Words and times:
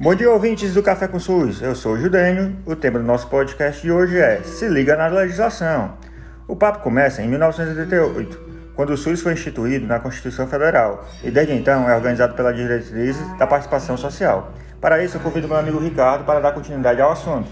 Bom 0.00 0.14
dia, 0.14 0.30
ouvintes 0.30 0.74
do 0.74 0.80
Café 0.80 1.08
com 1.08 1.18
SUS. 1.18 1.60
Eu 1.60 1.74
sou 1.74 1.94
o 1.94 1.98
Judênio. 1.98 2.56
O 2.64 2.76
tema 2.76 3.00
do 3.00 3.04
nosso 3.04 3.26
podcast 3.26 3.82
de 3.82 3.90
hoje 3.90 4.16
é 4.16 4.42
Se 4.44 4.68
Liga 4.68 4.94
na 4.96 5.08
Legislação. 5.08 5.94
O 6.46 6.54
papo 6.54 6.84
começa 6.84 7.20
em 7.20 7.26
1988, 7.26 8.40
quando 8.76 8.90
o 8.90 8.96
SUS 8.96 9.20
foi 9.20 9.32
instituído 9.32 9.88
na 9.88 9.98
Constituição 9.98 10.46
Federal 10.46 11.04
e 11.24 11.32
desde 11.32 11.52
então 11.52 11.90
é 11.90 11.96
organizado 11.96 12.34
pela 12.34 12.54
diretrizes 12.54 13.20
da 13.38 13.46
participação 13.48 13.96
social. 13.96 14.52
Para 14.80 15.02
isso, 15.02 15.16
eu 15.16 15.20
convido 15.20 15.48
meu 15.48 15.56
amigo 15.56 15.80
Ricardo 15.80 16.24
para 16.24 16.38
dar 16.38 16.52
continuidade 16.52 17.02
ao 17.02 17.10
assunto. 17.10 17.48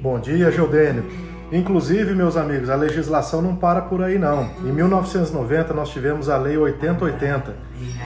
Bom 0.00 0.20
dia, 0.20 0.52
Judênio. 0.52 1.04
Inclusive, 1.50 2.14
meus 2.14 2.36
amigos, 2.36 2.70
a 2.70 2.76
legislação 2.76 3.42
não 3.42 3.56
para 3.56 3.80
por 3.80 4.04
aí 4.04 4.20
não. 4.20 4.48
Em 4.60 4.70
1990 4.70 5.74
nós 5.74 5.90
tivemos 5.90 6.28
a 6.28 6.36
Lei 6.36 6.56
8080, 6.56 7.56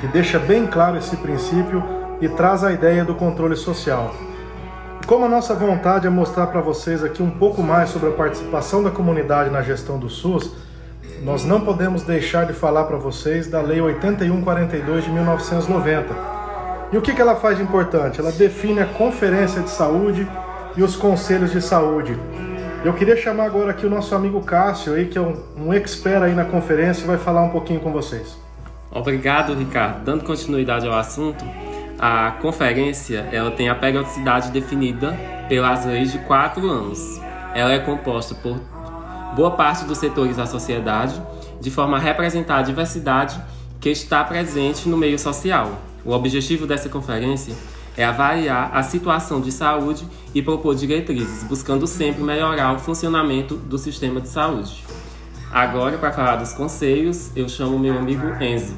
que 0.01 0.07
deixa 0.07 0.39
bem 0.39 0.67
claro 0.67 0.97
esse 0.97 1.15
princípio 1.19 2.02
e 2.23 2.29
traz 2.29 2.63
a 2.63 2.73
ideia 2.73 3.05
do 3.05 3.17
controle 3.17 3.57
social. 3.57 4.15
Como 5.07 5.27
a 5.27 5.29
nossa 5.29 5.55
vontade 5.55 6.07
é 6.07 6.11
mostrar 6.11 6.47
para 6.47 6.61
vocês 6.61 7.03
aqui 7.03 7.21
um 7.21 7.31
pouco 7.31 7.63
mais 7.63 7.91
sobre 7.91 8.09
a 8.09 8.13
participação 8.13 8.83
da 8.83 8.91
comunidade 8.91 9.51
na 9.51 9.61
gestão 9.61 9.99
do 9.99 10.09
SUS, 10.09 10.55
nós 11.25 11.45
não 11.45 11.61
podemos 11.61 12.03
deixar 12.03 12.47
de 12.47 12.53
falar 12.53 12.85
para 12.85 12.97
vocês 12.97 13.49
da 13.49 13.61
Lei 13.61 13.81
8142 13.81 15.05
de 15.05 15.11
1990. 15.11 16.15
E 16.93 16.97
o 16.97 17.03
que, 17.03 17.13
que 17.13 17.21
ela 17.21 17.35
faz 17.35 17.57
de 17.57 17.65
importante? 17.65 18.21
Ela 18.21 18.31
define 18.31 18.81
a 18.81 18.87
Conferência 18.87 19.61
de 19.61 19.71
Saúde 19.71 20.27
e 20.77 20.83
os 20.83 20.95
Conselhos 20.95 21.51
de 21.51 21.61
Saúde. 21.61 22.17
Eu 22.85 22.93
queria 22.93 23.17
chamar 23.17 23.45
agora 23.45 23.73
aqui 23.73 23.85
o 23.85 23.91
nosso 23.91 24.15
amigo 24.15 24.41
Cássio, 24.43 24.95
aí, 24.95 25.07
que 25.07 25.19
é 25.19 25.21
um, 25.21 25.37
um 25.57 25.73
expert 25.73 26.23
aí 26.23 26.35
na 26.35 26.45
conferência, 26.45 27.05
e 27.05 27.07
vai 27.07 27.19
falar 27.19 27.43
um 27.43 27.51
pouquinho 27.51 27.81
com 27.81 27.93
vocês. 27.93 28.37
Obrigado, 28.91 29.55
Ricardo. 29.55 30.05
Dando 30.05 30.25
continuidade 30.25 30.87
ao 30.87 30.95
assunto, 30.95 31.45
a 32.05 32.33
conferência 32.33 33.29
ela 33.31 33.53
tem 33.53 33.69
a 33.69 33.77
periodicidade 33.77 34.51
definida 34.51 35.17
pelas 35.49 35.87
leis 35.87 36.11
de 36.11 36.19
quatro 36.19 36.69
anos. 36.69 36.99
Ela 37.55 37.75
é 37.75 37.79
composta 37.79 38.35
por 38.35 38.61
boa 39.37 39.53
parte 39.53 39.85
dos 39.85 39.99
setores 39.99 40.37
da 40.37 40.45
sociedade, 40.45 41.23
de 41.61 41.71
forma 41.71 41.97
a 41.97 42.01
representar 42.01 42.59
a 42.59 42.63
diversidade 42.63 43.41
que 43.81 43.89
está 43.89 44.25
presente 44.25 44.89
no 44.89 44.97
meio 44.97 45.17
social. 45.17 45.81
O 46.05 46.11
objetivo 46.11 46.67
dessa 46.67 46.89
conferência 46.89 47.55
é 47.97 48.05
avaliar 48.05 48.73
a 48.75 48.83
situação 48.83 49.41
de 49.41 49.53
saúde 49.53 50.05
e 50.35 50.43
propor 50.43 50.75
diretrizes, 50.75 51.45
buscando 51.45 51.87
sempre 51.87 52.21
melhorar 52.21 52.75
o 52.75 52.81
funcionamento 52.81 53.55
do 53.55 53.79
sistema 53.79 54.21
de 54.21 54.27
saúde. 54.27 54.83
Agora, 55.53 55.97
para 55.99 56.11
falar 56.11 56.35
dos 56.35 56.53
conselhos, 56.53 57.31
eu 57.37 57.49
chamo 57.49 57.79
meu 57.79 57.97
amigo 57.97 58.27
Enzo. 58.43 58.75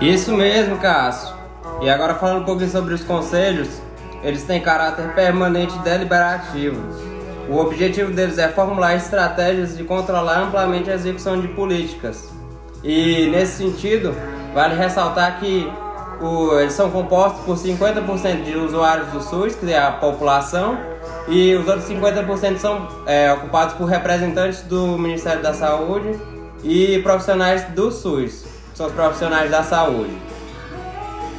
Isso 0.00 0.32
mesmo, 0.32 0.78
Cássio. 0.78 1.43
E 1.80 1.90
agora 1.90 2.14
falando 2.14 2.42
um 2.42 2.44
pouquinho 2.44 2.70
sobre 2.70 2.94
os 2.94 3.04
conselhos, 3.04 3.68
eles 4.22 4.42
têm 4.42 4.60
caráter 4.60 5.12
permanente 5.14 5.76
e 5.76 5.78
deliberativo. 5.80 6.80
O 7.48 7.58
objetivo 7.58 8.10
deles 8.10 8.38
é 8.38 8.48
formular 8.48 8.94
estratégias 8.94 9.76
de 9.76 9.84
controlar 9.84 10.38
amplamente 10.40 10.90
a 10.90 10.94
execução 10.94 11.38
de 11.40 11.48
políticas. 11.48 12.30
E 12.82 13.28
nesse 13.30 13.58
sentido, 13.58 14.14
vale 14.54 14.74
ressaltar 14.74 15.38
que 15.40 15.70
o, 16.20 16.58
eles 16.58 16.72
são 16.72 16.90
compostos 16.90 17.44
por 17.44 17.56
50% 17.56 18.44
de 18.44 18.56
usuários 18.56 19.08
do 19.08 19.20
SUS, 19.22 19.54
que 19.54 19.70
é 19.70 19.78
a 19.78 19.92
população, 19.92 20.78
e 21.28 21.54
os 21.54 21.68
outros 21.68 21.86
50% 21.88 22.58
são 22.58 22.88
é, 23.06 23.32
ocupados 23.32 23.74
por 23.74 23.86
representantes 23.86 24.62
do 24.62 24.98
Ministério 24.98 25.42
da 25.42 25.52
Saúde 25.52 26.18
e 26.62 26.98
profissionais 27.02 27.64
do 27.70 27.90
SUS, 27.90 28.44
que 28.70 28.76
são 28.78 28.86
os 28.86 28.92
profissionais 28.92 29.50
da 29.50 29.62
saúde. 29.62 30.16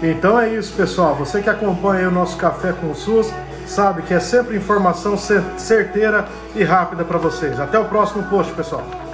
Então 0.02 0.40
é 0.40 0.50
isso, 0.50 0.74
pessoal. 0.74 1.16
Você 1.16 1.42
que 1.42 1.50
acompanha 1.50 2.10
o 2.10 2.12
nosso 2.12 2.38
Café 2.38 2.74
com 2.74 2.92
o 2.92 2.96
SUS 2.96 3.32
sabe 3.66 4.04
que 4.04 4.14
é 4.14 4.20
sempre 4.20 4.56
informação 4.56 5.18
certeira 5.18 6.28
e 6.56 6.64
rápida 6.64 7.04
para 7.04 7.18
vocês. 7.18 7.60
Até 7.60 7.80
o 7.80 7.86
próximo 7.86 8.23
post, 8.23 8.54
pessoal. 8.54 9.05